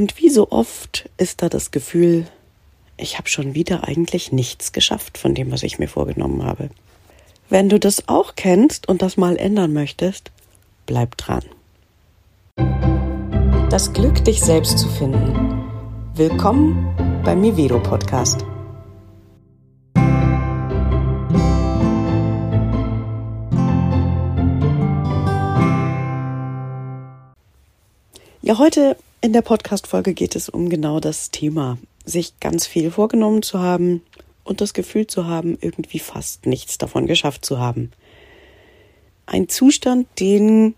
[0.00, 2.26] Und wie so oft ist da das Gefühl,
[2.96, 6.70] ich habe schon wieder eigentlich nichts geschafft von dem, was ich mir vorgenommen habe.
[7.50, 10.30] Wenn du das auch kennst und das mal ändern möchtest,
[10.86, 11.44] bleib dran.
[13.68, 15.68] Das Glück, dich selbst zu finden.
[16.14, 18.46] Willkommen beim Mivedo Podcast.
[28.40, 33.42] Ja, heute in der Podcast-Folge geht es um genau das Thema, sich ganz viel vorgenommen
[33.42, 34.02] zu haben
[34.44, 37.92] und das Gefühl zu haben, irgendwie fast nichts davon geschafft zu haben.
[39.26, 40.74] Ein Zustand, den,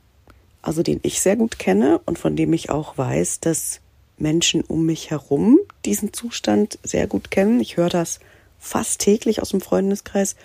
[0.60, 3.80] also den ich sehr gut kenne und von dem ich auch weiß, dass
[4.18, 7.60] Menschen um mich herum diesen Zustand sehr gut kennen.
[7.60, 8.18] Ich höre das
[8.58, 10.36] fast täglich aus dem Freundeskreis.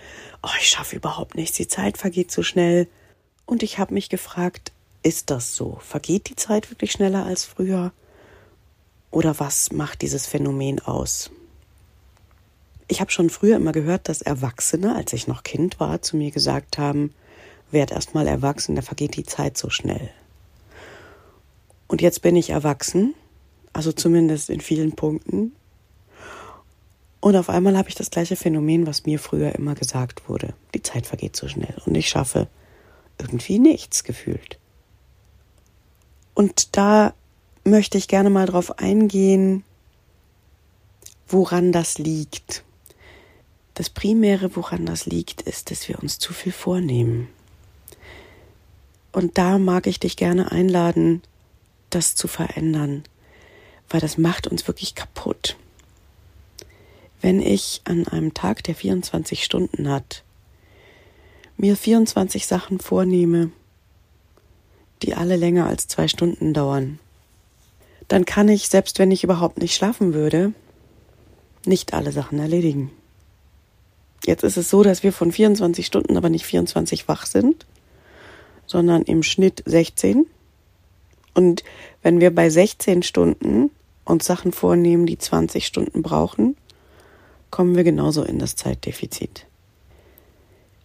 [0.44, 2.88] Oh, ich schaffe überhaupt nichts, die Zeit vergeht so schnell.
[3.46, 4.72] Und ich habe mich gefragt,
[5.04, 5.78] ist das so?
[5.82, 7.92] Vergeht die Zeit wirklich schneller als früher?
[9.12, 11.32] Oder was macht dieses Phänomen aus?
[12.88, 16.32] Ich habe schon früher immer gehört, dass Erwachsene, als ich noch Kind war, zu mir
[16.32, 17.14] gesagt haben,
[17.72, 20.10] werd erst mal erwachsen, da vergeht die Zeit so schnell.
[21.88, 23.14] Und jetzt bin ich erwachsen,
[23.74, 25.54] also zumindest in vielen Punkten.
[27.20, 30.54] Und auf einmal habe ich das gleiche Phänomen, was mir früher immer gesagt wurde.
[30.74, 32.48] Die Zeit vergeht so schnell und ich schaffe
[33.20, 34.60] irgendwie nichts gefühlt.
[36.38, 37.16] Und da
[37.64, 39.64] möchte ich gerne mal drauf eingehen,
[41.28, 42.64] woran das liegt.
[43.74, 47.28] Das Primäre, woran das liegt, ist, dass wir uns zu viel vornehmen.
[49.12, 51.24] Und da mag ich dich gerne einladen,
[51.90, 53.02] das zu verändern,
[53.90, 55.58] weil das macht uns wirklich kaputt.
[57.20, 60.24] Wenn ich an einem Tag, der 24 Stunden hat,
[61.58, 63.50] mir 24 Sachen vornehme,
[65.02, 67.00] die alle länger als zwei Stunden dauern,
[68.08, 70.54] dann kann ich, selbst wenn ich überhaupt nicht schlafen würde,
[71.66, 72.92] nicht alle Sachen erledigen.
[74.26, 77.66] Jetzt ist es so, dass wir von 24 Stunden aber nicht 24 wach sind,
[78.66, 80.26] sondern im Schnitt 16.
[81.34, 81.64] Und
[82.02, 83.70] wenn wir bei 16 Stunden
[84.06, 86.58] uns Sachen vornehmen, die 20 Stunden brauchen,
[87.52, 89.46] kommen wir genauso in das Zeitdefizit.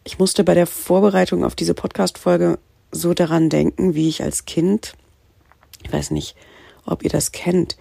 [0.04, 2.58] Ich musste bei der Vorbereitung auf diese Podcast-Folge
[2.92, 4.94] so daran denken, wie ich als Kind,
[5.82, 6.36] ich weiß nicht,
[6.84, 7.76] ob ihr das kennt,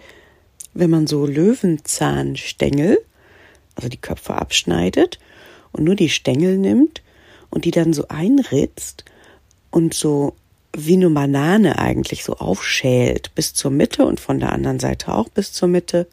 [0.74, 2.98] wenn man so Löwenzahnstängel,
[3.74, 5.18] also die Köpfe abschneidet
[5.72, 7.02] und nur die Stängel nimmt
[7.50, 9.04] und die dann so einritzt
[9.70, 10.34] und so
[10.74, 15.28] wie eine Banane eigentlich so aufschält bis zur Mitte und von der anderen Seite auch
[15.28, 16.06] bis zur Mitte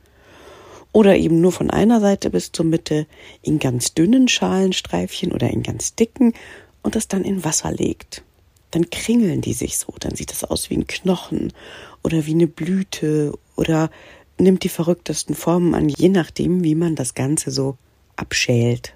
[0.91, 3.07] oder eben nur von einer Seite bis zur Mitte
[3.41, 6.33] in ganz dünnen Schalenstreifchen oder in ganz dicken
[6.81, 8.23] und das dann in Wasser legt
[8.71, 11.53] dann kringeln die sich so, dann sieht das aus wie ein Knochen
[12.03, 13.89] oder wie eine Blüte oder
[14.37, 17.77] nimmt die verrücktesten Formen an, je nachdem, wie man das Ganze so
[18.15, 18.93] abschält.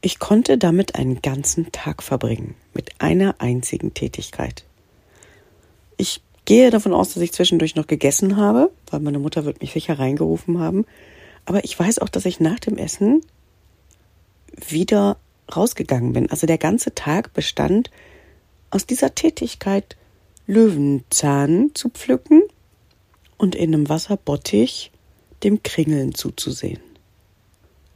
[0.00, 4.64] Ich konnte damit einen ganzen Tag verbringen, mit einer einzigen Tätigkeit.
[5.96, 9.72] Ich gehe davon aus, dass ich zwischendurch noch gegessen habe, weil meine Mutter wird mich
[9.72, 10.84] sicher reingerufen haben.
[11.44, 13.20] Aber ich weiß auch, dass ich nach dem Essen
[14.68, 15.16] wieder
[15.54, 16.30] rausgegangen bin.
[16.30, 17.90] Also der ganze Tag bestand
[18.72, 19.96] aus dieser Tätigkeit
[20.46, 22.42] Löwenzahn zu pflücken
[23.36, 24.90] und in einem Wasserbottich
[25.44, 26.80] dem Kringeln zuzusehen.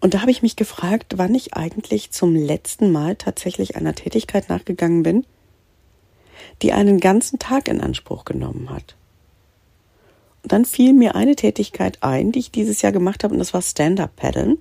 [0.01, 4.49] Und da habe ich mich gefragt, wann ich eigentlich zum letzten Mal tatsächlich einer Tätigkeit
[4.49, 5.27] nachgegangen bin,
[6.63, 8.97] die einen ganzen Tag in Anspruch genommen hat.
[10.43, 13.55] Und dann fiel mir eine Tätigkeit ein, die ich dieses Jahr gemacht habe, und das
[13.55, 14.59] war Stand-up-Paddeln.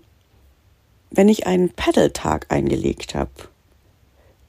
[1.12, 3.32] Wenn ich einen Paddletag eingelegt habe,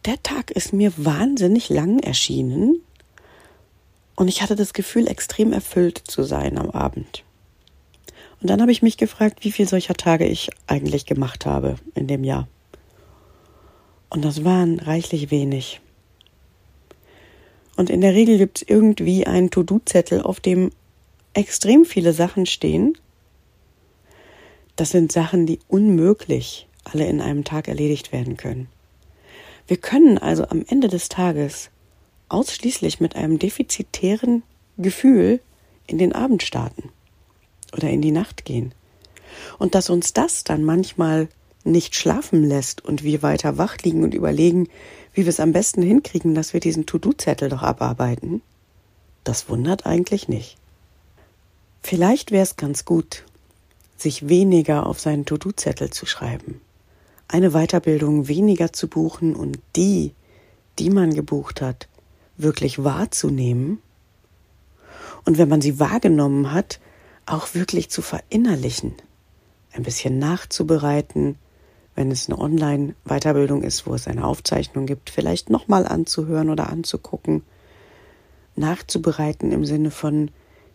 [0.07, 2.81] der Tag ist mir wahnsinnig lang erschienen
[4.15, 7.25] und ich hatte das Gefühl, extrem erfüllt zu sein am Abend.
[8.41, 12.07] Und dann habe ich mich gefragt, wie viel solcher Tage ich eigentlich gemacht habe in
[12.07, 12.47] dem Jahr.
[14.09, 15.81] Und das waren reichlich wenig.
[17.77, 20.71] Und in der Regel gibt es irgendwie einen To-Do-Zettel, auf dem
[21.35, 22.97] extrem viele Sachen stehen.
[24.77, 28.69] Das sind Sachen, die unmöglich alle in einem Tag erledigt werden können.
[29.67, 31.71] Wir können also am Ende des Tages
[32.29, 34.43] ausschließlich mit einem defizitären
[34.79, 35.41] Gefühl
[35.87, 36.91] in den Abend starten
[37.73, 38.73] oder in die Nacht gehen.
[39.59, 41.29] Und dass uns das dann manchmal
[41.65, 44.69] nicht schlafen lässt und wir weiter wach liegen und überlegen,
[45.15, 48.43] wie wir es am besten hinkriegen, dass wir diesen To-Do-Zettel doch abarbeiten,
[49.25, 50.57] das wundert eigentlich nicht.
[51.83, 53.25] Vielleicht wäre es ganz gut,
[53.97, 56.61] sich weniger auf seinen To-Do-Zettel zu schreiben
[57.29, 60.13] eine Weiterbildung weniger zu buchen und die,
[60.79, 61.89] die man gebucht hat,
[62.37, 63.81] wirklich wahrzunehmen.
[65.25, 66.81] Und wenn man sie wahrgenommen hat,
[67.25, 68.95] auch wirklich zu verinnerlichen,
[69.73, 71.37] ein bisschen nachzubereiten,
[71.97, 77.43] wenn es eine Online-Weiterbildung ist, wo es eine Aufzeichnung gibt, vielleicht nochmal anzuhören oder anzugucken,
[78.55, 80.31] nachzubereiten im Sinne von,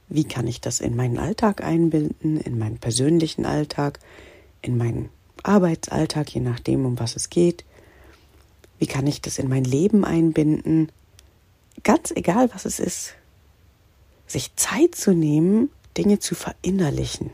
[0.10, 4.00] wie kann ich das in meinen Alltag einbinden, in meinen persönlichen Alltag,
[4.62, 5.10] in meinen
[5.44, 7.66] Arbeitsalltag, je nachdem, um was es geht.
[8.80, 10.92] Wie kann ich das in mein Leben einbinden?
[11.84, 13.14] Ganz egal, was es ist.
[14.28, 17.32] Sich Zeit zu nehmen, Dinge zu verinnerlichen.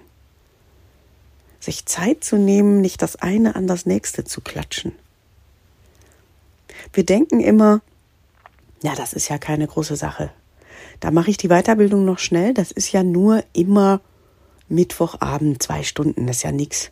[1.59, 4.93] Sich Zeit zu nehmen, nicht das eine an das nächste zu klatschen.
[6.93, 7.81] Wir denken immer,
[8.83, 10.31] ja, das ist ja keine große Sache.
[10.99, 12.53] Da mache ich die Weiterbildung noch schnell.
[12.53, 14.01] Das ist ja nur immer
[14.69, 16.27] Mittwochabend zwei Stunden.
[16.27, 16.91] Das ist ja nichts.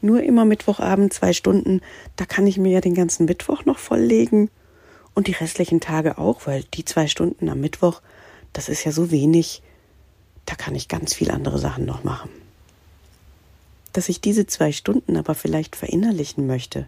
[0.00, 1.80] Nur immer Mittwochabend zwei Stunden.
[2.16, 4.50] Da kann ich mir ja den ganzen Mittwoch noch volllegen
[5.14, 8.00] und die restlichen Tage auch, weil die zwei Stunden am Mittwoch,
[8.52, 9.62] das ist ja so wenig.
[10.46, 12.30] Da kann ich ganz viel andere Sachen noch machen.
[13.92, 16.86] Dass ich diese zwei Stunden aber vielleicht verinnerlichen möchte.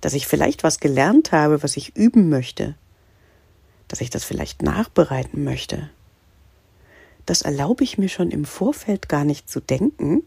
[0.00, 2.74] Dass ich vielleicht was gelernt habe, was ich üben möchte
[3.88, 5.90] dass ich das vielleicht nachbereiten möchte.
[7.24, 10.22] Das erlaube ich mir schon im Vorfeld gar nicht zu denken,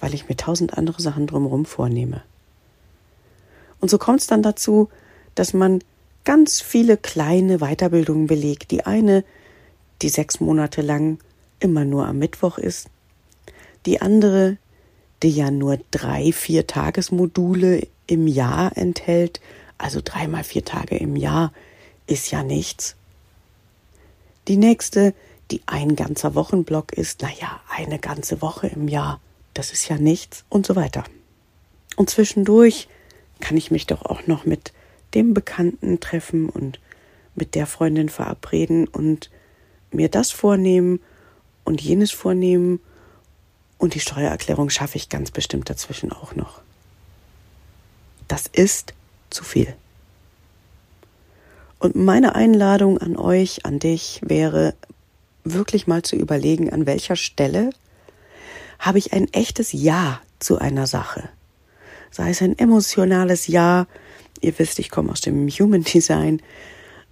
[0.00, 2.22] weil ich mir tausend andere Sachen drumherum vornehme.
[3.80, 4.88] Und so kommt es dann dazu,
[5.34, 5.80] dass man
[6.24, 8.70] ganz viele kleine Weiterbildungen belegt.
[8.70, 9.24] Die eine,
[10.02, 11.18] die sechs Monate lang
[11.60, 12.88] immer nur am Mittwoch ist.
[13.86, 14.56] Die andere,
[15.22, 19.40] die ja nur drei, vier Tagesmodule im Jahr enthält,
[19.78, 21.52] also dreimal vier Tage im Jahr
[22.06, 22.96] ist ja nichts.
[24.48, 25.14] Die nächste,
[25.50, 29.20] die ein ganzer Wochenblock ist, naja, eine ganze Woche im Jahr,
[29.54, 31.04] das ist ja nichts und so weiter.
[31.96, 32.88] Und zwischendurch
[33.40, 34.72] kann ich mich doch auch noch mit
[35.14, 36.80] dem Bekannten treffen und
[37.34, 39.30] mit der Freundin verabreden und
[39.90, 41.00] mir das vornehmen
[41.64, 42.80] und jenes vornehmen
[43.78, 46.60] und die Steuererklärung schaffe ich ganz bestimmt dazwischen auch noch.
[48.28, 48.94] Das ist
[49.30, 49.74] zu viel.
[51.78, 54.74] Und meine Einladung an euch, an dich wäre
[55.44, 57.70] wirklich mal zu überlegen, an welcher Stelle
[58.84, 61.28] habe ich ein echtes Ja zu einer Sache.
[62.10, 63.86] Sei es ein emotionales Ja,
[64.40, 66.42] ihr wisst, ich komme aus dem Human Design,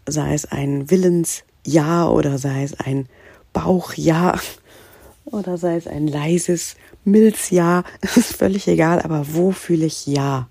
[0.07, 3.09] sei es ein Willens-Ja oder sei es ein
[3.55, 4.39] Bauch-Ja
[5.25, 7.85] oder sei es ein leises Milz-Ja,
[8.17, 10.49] ist völlig egal, aber wo fühle ich Ja?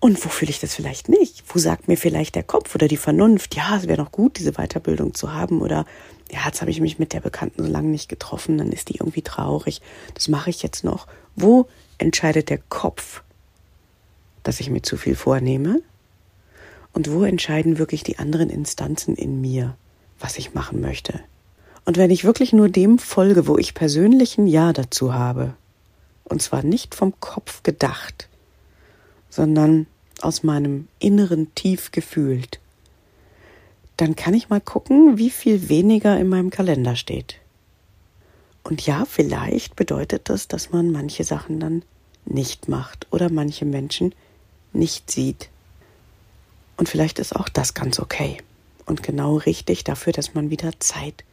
[0.00, 1.44] Und wo fühle ich das vielleicht nicht?
[1.48, 4.52] Wo sagt mir vielleicht der Kopf oder die Vernunft, ja, es wäre noch gut, diese
[4.52, 5.84] Weiterbildung zu haben oder
[6.32, 8.94] ja, jetzt habe ich mich mit der Bekannten so lange nicht getroffen, dann ist die
[8.94, 9.82] irgendwie traurig.
[10.14, 11.06] Das mache ich jetzt noch.
[11.36, 11.68] Wo
[11.98, 13.22] entscheidet der Kopf,
[14.42, 15.82] dass ich mir zu viel vornehme?
[16.94, 19.76] Und wo entscheiden wirklich die anderen Instanzen in mir,
[20.18, 21.20] was ich machen möchte?
[21.84, 25.54] Und wenn ich wirklich nur dem folge, wo ich persönlich ein Ja dazu habe,
[26.24, 28.29] und zwar nicht vom Kopf gedacht,
[29.30, 29.86] sondern
[30.20, 32.60] aus meinem Inneren tief gefühlt,
[33.96, 37.36] dann kann ich mal gucken, wie viel weniger in meinem Kalender steht.
[38.62, 41.82] Und ja, vielleicht bedeutet das, dass man manche Sachen dann
[42.24, 44.14] nicht macht oder manche Menschen
[44.72, 45.48] nicht sieht.
[46.76, 48.38] Und vielleicht ist auch das ganz okay
[48.86, 51.24] und genau richtig dafür, dass man wieder Zeit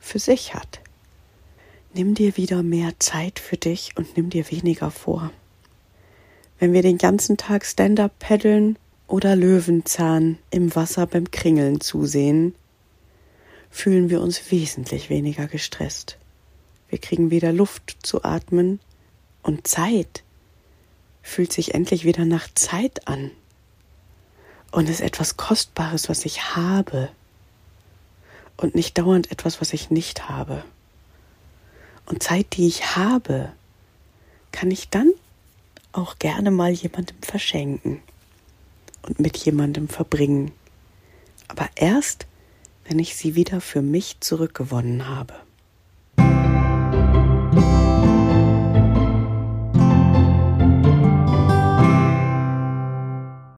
[0.00, 0.80] für sich hat.
[1.94, 5.30] Nimm dir wieder mehr Zeit für dich und nimm dir weniger vor.
[6.58, 12.54] Wenn wir den ganzen Tag Stand-up paddeln oder Löwenzahn im Wasser beim Kringeln zusehen,
[13.70, 16.16] fühlen wir uns wesentlich weniger gestresst.
[16.88, 18.80] Wir kriegen wieder Luft zu atmen
[19.42, 20.22] und Zeit
[21.22, 23.30] fühlt sich endlich wieder nach Zeit an
[24.70, 27.10] und ist etwas Kostbares, was ich habe
[28.56, 30.64] und nicht dauernd etwas, was ich nicht habe.
[32.06, 33.52] Und Zeit, die ich habe,
[34.52, 35.12] kann ich dann
[35.96, 38.00] auch gerne mal jemandem verschenken
[39.02, 40.52] und mit jemandem verbringen.
[41.48, 42.26] Aber erst,
[42.88, 45.34] wenn ich sie wieder für mich zurückgewonnen habe.